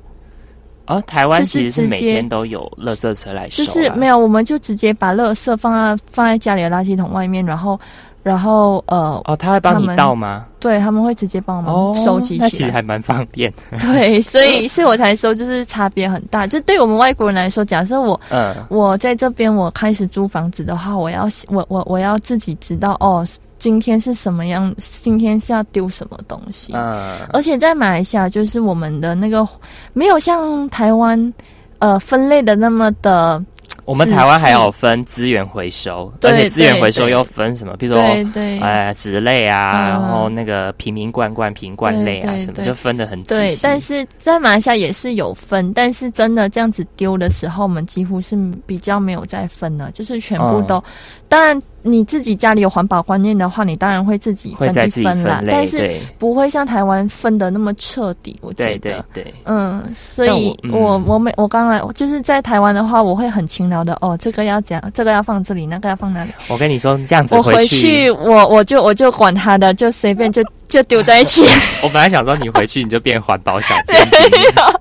[0.86, 7.78] 哦，台湾就是其实是每天都有垃圾车来收、啊，就是没有，我们就直接把垃圾放在放在家里的垃圾桶外面，然后
[8.26, 10.44] 然后呃，哦，他会帮你们倒吗？
[10.58, 12.58] 对他们会直接帮我哦们收集那起来。
[12.58, 13.52] 其实还蛮方便。
[13.78, 16.44] 对， 所以所以我才说，就是差别很大。
[16.44, 23.24] 就对我们外国人来说，假设我嗯，我在这边我开始租房子的话，我要我我我要自己知道哦，
[23.60, 26.72] 今天是什么样，今天是要丢什么东西。
[26.74, 29.46] 嗯，而且在马来西亚，就是我们的那个
[29.92, 31.32] 没有像台湾
[31.78, 33.40] 呃分类的那么的，
[33.86, 38.58] 我们台湾还有分资源回收，对而且资源回收又分什么，比如说对对。
[38.58, 50.82] 呃纸类啊，嗯然后那个瓶瓶罐罐、瓶罐类啊什么，就分的很仔对，但是在马来西亚也是有分，但是真的这样子丢的时候，我们几乎是比较没有再分了，就是全部都。
[51.26, 58.38] 嗯当然，你自己家里有环保观念的话，你当然会自己分会在自己一分啦，分，但是不会像台湾分的那么彻底。
[58.40, 66.30] 我觉得，对对，嗯，所以我我嗯我每我刚来就是在台湾的话，我会很勤劳的哦，这个要讲，这个要放这里，那个要放那里。
[66.48, 71.44] 我跟你说，这样子我回去，我我就我就管他的，就随便就就丢在一起，
[71.82, 74.20] 我本来想说你回去你就变环保小尖兵，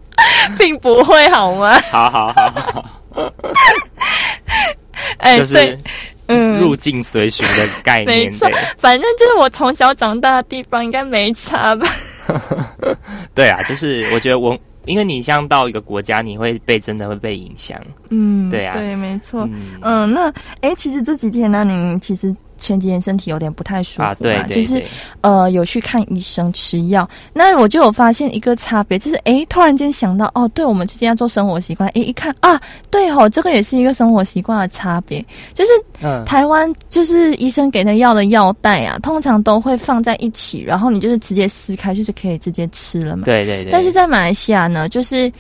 [0.58, 1.74] 并不会好吗？
[1.92, 2.86] 好好好好，
[5.18, 5.78] 哎，就是对，
[6.28, 8.50] 嗯，入境随俗的概念，没错。
[8.78, 11.88] 反正就是我从小长大的地方，应该没差吧？
[13.36, 17.80] 对啊，就是我觉得我，因为你像到一个国家，你会被真的会被影响。
[18.10, 19.48] 嗯，对啊对，没错。
[19.52, 24.84] 嗯，嗯，那哎，其实这几天呢，您其实前几天身体有点不太舒服啊，对对就是，
[25.22, 43.24] 呃有去看医生吃药，那我就有发现一个差别，就是诶，突然间想到哦，对，我们最近要做生活习惯，诶，一看啊，对吼，这个也是一个生活习惯的差别，就是嗯，台湾就是医生给的药的药袋啊，通常都会放在一起，然后你就是直接撕开，就是可以直接吃了嘛。
[43.26, 43.72] 对对对。
[43.72, 45.32] 但是在马来西亚呢，就是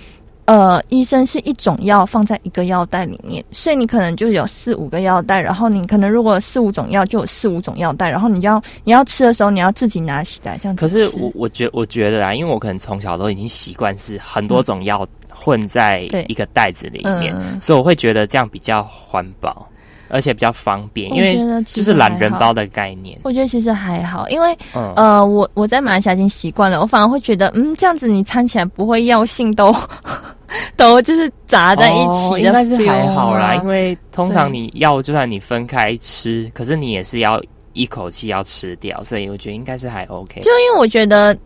[0.45, 10.87] 呃，医生是一种药放在一个药袋里面，所以你可能就有四五个药袋，然后你可能如果四五种药就有四五种药袋，然后你要你要吃的时候你要自己拿起来这样子。
[10.87, 17.59] 可是我我觉我觉得啊，因为我可能从小都已经习惯是很多种药混在一个袋子里面，嗯。
[17.59, 19.67] 所以我会觉得这样比较环保，
[20.15, 23.19] 而且比较方便，因为就是懒人包的概念。
[23.23, 29.75] 我觉得其实还好，因为嗯，呃，我我在马来西亚已经习惯了，我反而会觉得，嗯，这样子你餐起来不会药性都
[30.77, 37.41] 都就是杂在一起的、哦应该是还好啦，因为为通常你药就算你分开吃，可是你也是要
[37.73, 40.39] 一口气要吃掉，所以我觉得应该是还 OK。
[40.39, 41.37] 就因为我觉得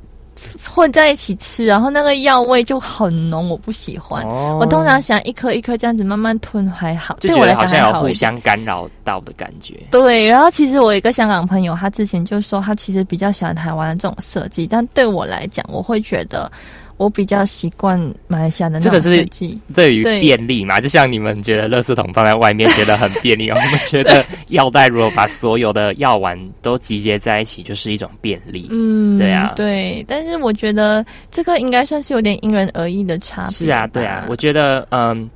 [0.70, 4.24] 混在一起吃，然后那个药味就很浓，我不喜欢。
[4.26, 8.14] 哦我通常想一颗一颗这样子慢慢吞还好，对我来讲得好像有互。
[8.14, 9.80] 相干扰到的感觉。
[9.90, 16.52] 对，然后其实我有一个香港朋友，他之前就说他其实比较喜欢台湾的这种设计，但对我来讲，我会觉得
[17.00, 17.98] 我比较习惯
[18.28, 19.58] 马来西亚的那种这个是设计。
[19.74, 28.68] 对于便利嘛，就像你们觉得垃圾桶放在外面觉得很便利， 我们觉得药袋如果把所有的药丸都集结在一起，就是一种便利。
[28.70, 33.52] 嗯，对啊对，但是我觉得这个应该算是有点因人而异的差别。
[33.52, 35.30] 是啊，对啊，我觉得嗯。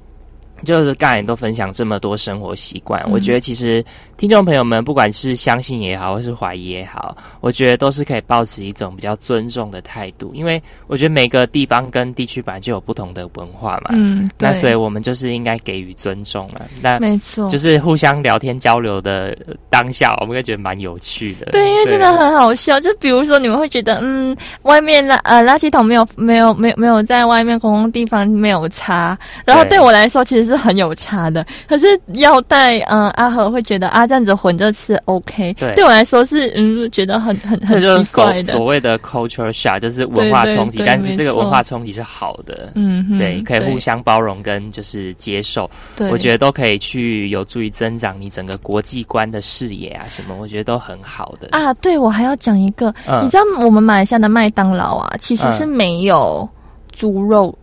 [0.63, 3.83] 就是刚才都分享这么多生活习惯，嗯我觉得其实
[4.17, 16.67] 听众朋友们，不管是相信也好，或是怀疑也好，我觉得都是可以保持一种比较尊重的态度，因为我觉得每个地方跟地区本来就有不同的文化嘛，嗯，那所以我们就是应该给予尊重了。
[16.81, 21.47] 那没错，就是互相聊天交流的呃当下，我们会觉得蛮有趣的。
[21.47, 22.79] 对，因为真的很好笑。
[22.79, 31.45] 就比如说，你们会觉得，嗯，外面垃呃垃圾桶没有没有没有没有在外面公共地方没有擦，然后对对我来说其实是很有差的。
[31.67, 38.65] 可是要带，嗯，阿和会觉得啊这样子混着吃 OK，对对我来说是嗯觉得很很很所奇怪的所。
[38.65, 40.83] 谓的 culture shock，就是文化冲击。
[40.85, 51.47] 但是这个文化冲击是好的，嗯哼，对，可以互相包容跟就是接受，对，我觉得都可以去有助于增长你整个国际观的视野啊，什么，我觉得都很好的。
[51.51, 56.47] 啊，对我还要讲一个，嗯你知道我们马来西亚的麦当劳啊，其实是嗯没有
[56.91, 57.53] 猪肉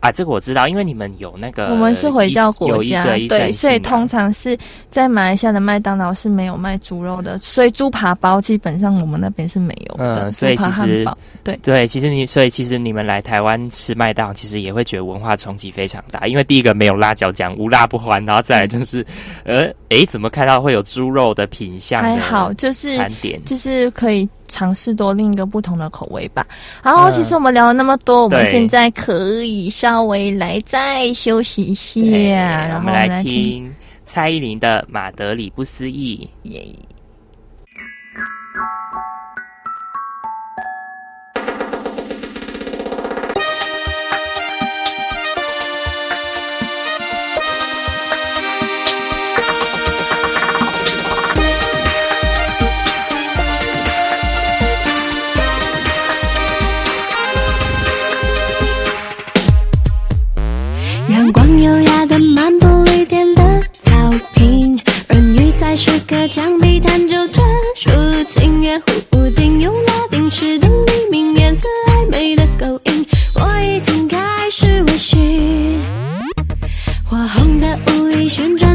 [0.00, 4.56] 啊，这个我知道，因为你们有那个我们是回教国家，对所以通常是
[4.90, 10.24] 在马来西亚的麦当劳是没有卖猪肉的，所以猪扒包基本上我们那边是没有的。
[10.24, 11.04] 嗯所以其实
[11.42, 19.06] 对对，其实你所以其实你们来台湾吃麦当劳，其实也会觉得文化冲击非常大，因为第一个没有辣椒酱，无辣不欢，然后再来就是，
[19.44, 23.42] 呃，诶，怎么看到会有猪肉的品相还好，就是餐点？
[23.44, 26.46] 就是可以尝试多另一个不同的口味吧。
[26.82, 33.32] 好，嗯其实我们聊了那么多，我们现在可以稍微来再休息一下，然后我们来来听。
[33.42, 33.74] 听
[34.04, 36.28] 蔡依林的《马德里不思议》。
[36.50, 36.64] 耶
[66.36, 67.40] 墙壁弹奏着
[67.74, 73.06] 抒情乐，忽不定用拉丁式的黎明，颜色暧昧的勾引，
[73.36, 74.18] 我已经开
[74.50, 75.16] 始微醺。
[77.06, 78.65] 火红的雾里旋转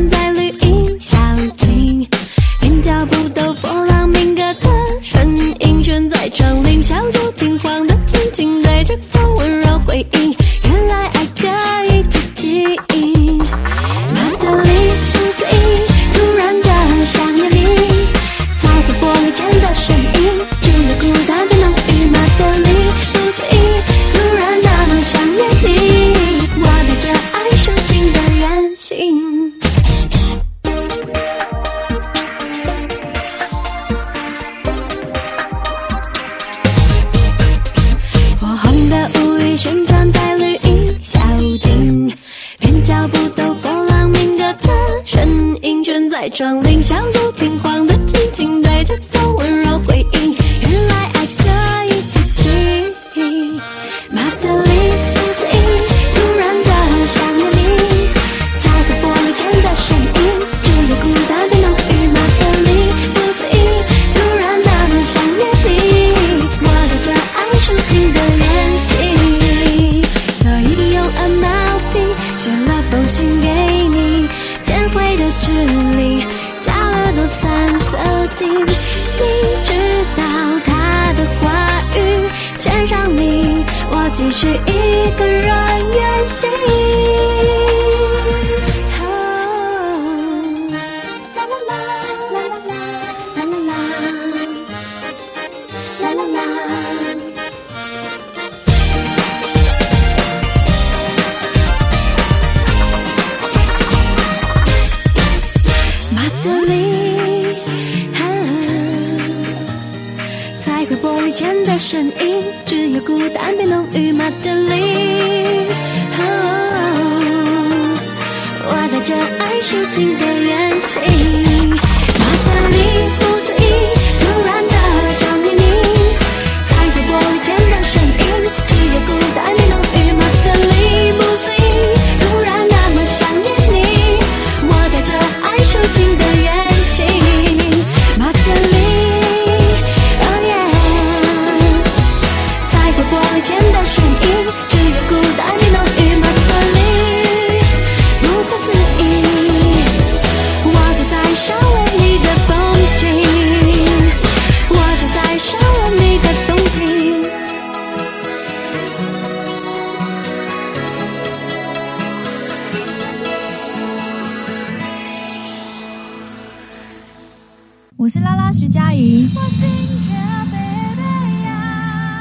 [168.14, 169.22] 是拉拉徐佳莹。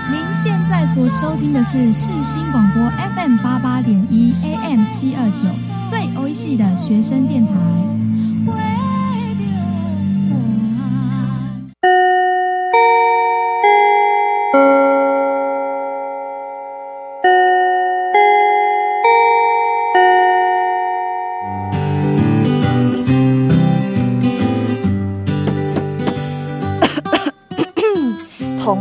[0.08, 5.48] 您现在所收听的是世新广播 FM 八八点一 AM 七二九，
[5.88, 7.52] 最欧系的学生电台。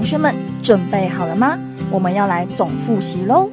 [0.10, 0.34] 同学们
[0.64, 1.56] 准备好了吗？
[1.92, 3.48] 我们要来总复习喽。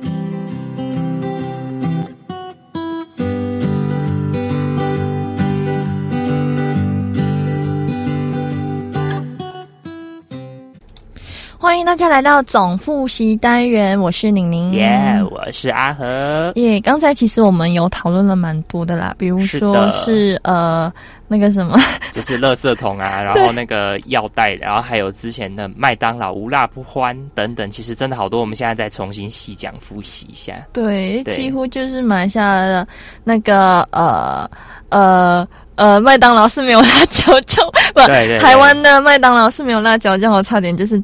[11.86, 14.72] 迎大家来到总复习单元，我是宁宁。
[14.72, 16.50] 耶我是阿和。
[16.56, 20.92] 耶刚才其实我们有讨论了蛮多的啦，比如说是是呃
[21.28, 21.78] 那个什么，
[22.10, 30.54] 就是垃圾桶啊，然后那个药袋， 然后还有之前的麦当劳无辣不欢等等，其实真的好多，我们现在再重新细讲复习一下。
[30.72, 32.84] 对，对几乎就是马来西亚的
[33.22, 34.50] 那个呃
[34.88, 35.46] 呃。
[35.76, 37.62] 呃，麦当劳是没有辣椒酱，
[37.92, 40.98] 不，对对对台湾的麦当劳是没有辣椒酱，我差点就是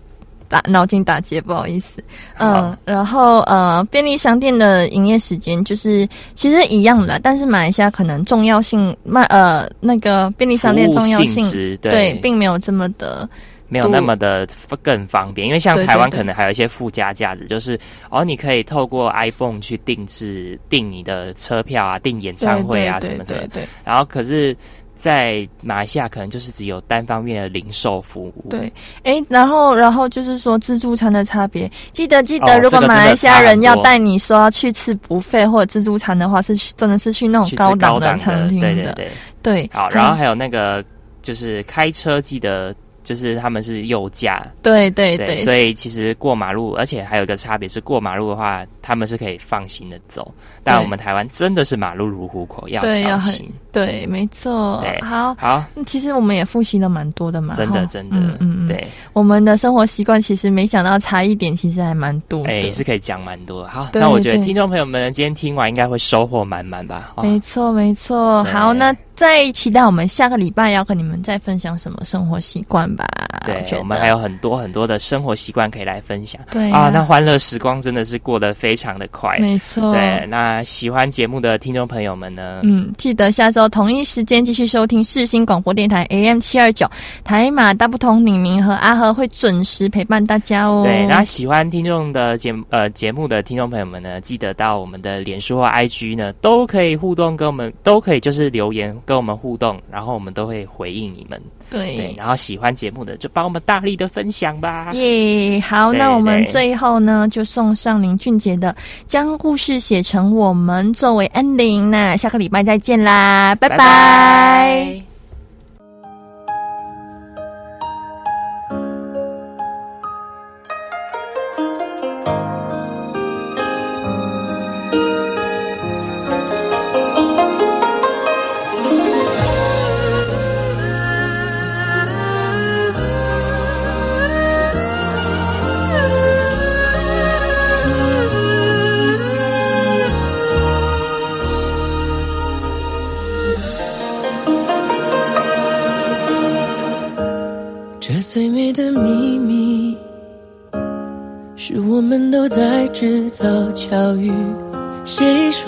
[0.53, 2.05] 打 脑筋打结，不好意思。
[2.39, 11.43] 嗯，然后呃，便利商店的营业时间就是其实一样的啦，但是马来西亚可能重要性卖呃那个便利商店重要性
[11.81, 12.13] 对。
[12.23, 13.27] 并没有这么的
[13.69, 14.47] 没有那么的
[14.83, 17.79] 更方便，因为像台湾可能还有一些附加价值，就是
[18.11, 23.69] 哦，你可以透过 iPhone 去定制订你的车票啊，订演唱会啊对什么什么对对对。
[23.83, 24.55] 然后可是，
[25.03, 28.47] 在马来西亚可能就是只有单方面的零售服务。
[28.49, 28.73] 对，
[29.03, 39.11] 哎，然后然后就是说自助餐的差别，记得记得，哦如果马来西亚人要带你说要去吃不费或者自助餐的话，是去真的是去那种高档的餐厅的，对对对。
[39.43, 40.85] 对好，然后还有那个
[41.21, 42.73] 就是开车记得。
[43.03, 50.33] 就是他们是右驾，对对对所以其实过马路，而且还有一个差别是，过马路的话，他们是可以放心的走，
[50.63, 53.51] 但我们台湾真的是马路如虎口，要小心。
[53.73, 55.01] 对，没错对。
[55.01, 62.51] 好，好，其实我们也复习了蛮多的嘛，真的真的嗯对，我们的生活习惯其实没想到差一点，其实还蛮多的。
[62.51, 63.69] 哎、是可以讲蛮多的。
[63.71, 67.13] 好，那我觉得听众朋友们今天听完应该会收获满满吧？
[67.17, 68.45] 哦没错，没错。
[68.45, 73.07] 好，那再期待我们下个礼拜要和你们再分享什么生活习惯吧。
[73.47, 76.41] 对，得我们还有很多很多的生活习惯可以来分享。
[76.51, 79.39] 对啊，那欢乐时光真的是过得非常的快。
[79.39, 82.61] 没错对，那喜欢节目的听众朋友们呢？
[82.65, 86.89] 嗯，记得下周同一时间继续收听世新广播电台 AM 七二九，
[87.25, 90.83] 台马大不同，宁宁和阿和会准时陪伴大家哦。
[90.85, 101.41] 对，那喜欢听众的节目呃节目的听众朋友们呢，记得到我们的脸书或 IG 呢，都可以互动跟我们，都可以就是留言跟我们互动，然后我们都会回应你们。
[101.71, 104.91] 对对，然后喜欢节目的就帮我们大力的分享吧。
[104.93, 108.73] 耶好，那我们最后呢，就送上林俊杰的
[109.07, 111.89] 《将故事写成我们》作为 ending。
[111.89, 115.12] 那下个礼拜再见啦，拜拜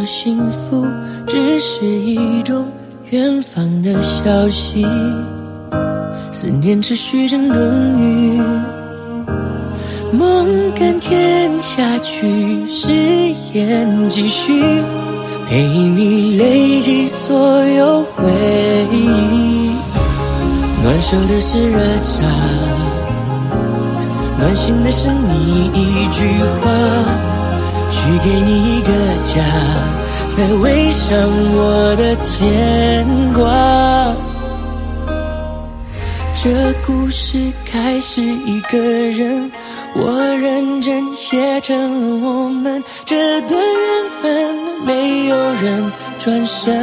[0.05, 0.87] 幸福
[1.27, 2.71] 只是一种
[3.11, 4.87] 远方的消息？
[6.33, 7.57] 思念持续着浓
[8.01, 8.41] 郁，
[10.13, 12.91] 梦甘甜下去，誓
[13.53, 14.63] 言继续，
[15.49, 18.25] 陪你累积所有回
[18.91, 19.71] 忆。
[20.83, 22.21] 暖手的是热茶，
[24.39, 26.27] 暖心的是你一句
[26.61, 27.34] 话。
[28.05, 28.93] 许给你一个
[29.25, 29.43] 家，
[30.37, 31.17] 再围上
[31.57, 34.15] 我的牵挂。
[36.35, 36.51] 这
[36.87, 39.51] 故事开始，一个人，
[39.95, 46.79] 我认真写成了我们这段缘分，没有人转身。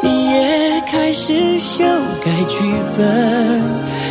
[0.00, 1.84] 你也开始修
[2.24, 2.60] 改剧
[2.96, 3.60] 本，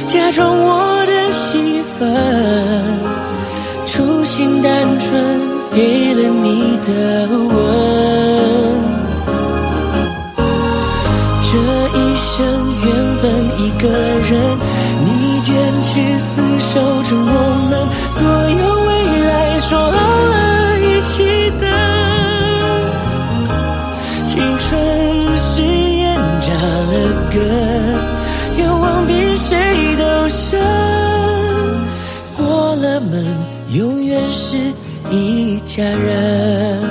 [0.08, 3.17] 假装我的戏份。
[4.38, 5.20] 心单纯，
[5.72, 7.58] 给了你的吻。
[11.50, 11.52] 这
[11.98, 12.00] 一
[35.78, 36.82] 家人。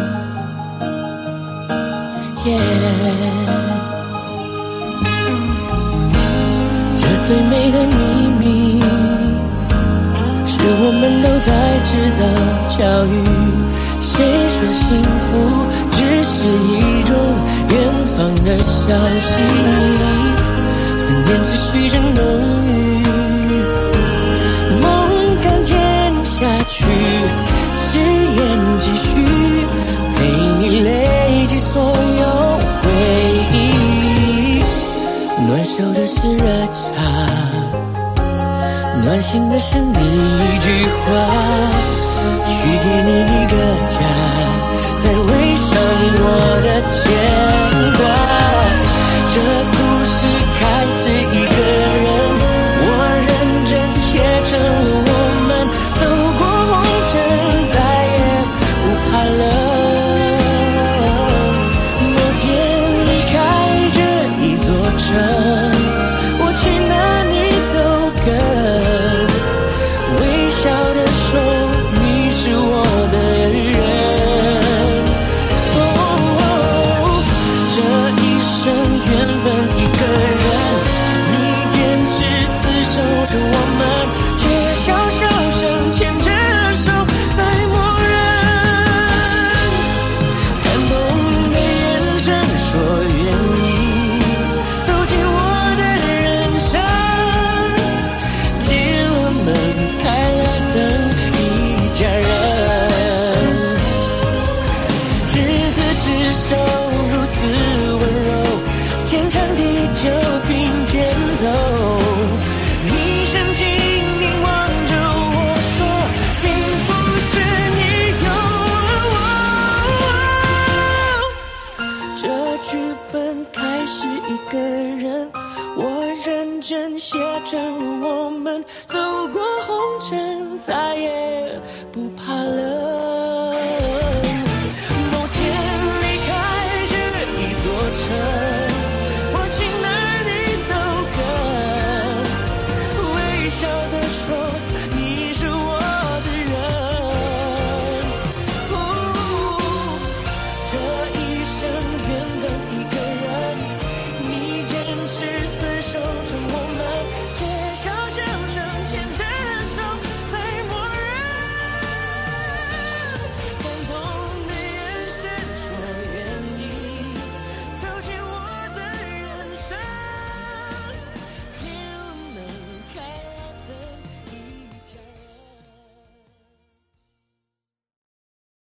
[2.45, 2.49] 耶
[6.97, 7.97] 这最美的秘
[8.39, 8.81] 密，
[10.47, 11.51] 是我们都在
[11.83, 12.21] 制造
[12.69, 13.13] 巧遇。
[14.01, 14.15] 谁
[14.55, 14.87] 说幸
[15.19, 15.27] 福
[15.91, 17.11] 只是一种
[17.69, 17.75] 远
[18.15, 18.87] 方的消
[19.27, 19.29] 息？
[20.97, 22.23] 思念持续着浓
[39.17, 41.09] 暖心的是你一句话
[42.45, 43.57] 许给你一个
[43.89, 43.97] 家
[44.99, 45.73] 再围上
[46.21, 46.25] 我
[46.61, 47.01] 的牵
[47.97, 48.26] 挂